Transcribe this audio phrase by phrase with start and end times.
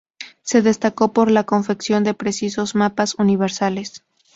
[0.41, 4.03] Se destacó por la confección de precisos mapas universales.